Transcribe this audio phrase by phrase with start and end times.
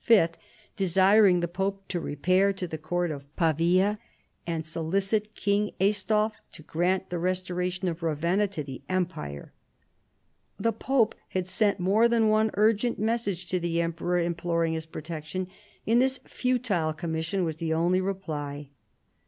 [0.77, 3.99] desiring the pope to repair to the court of Pavia
[4.47, 9.53] and solicit King Aistulf to grant the restoration of Ravenna to thci empire.
[10.59, 15.47] The pope had sent more than one urgent message to the emperor imploring his protection,
[15.85, 18.71] and this futile commission was the only reply.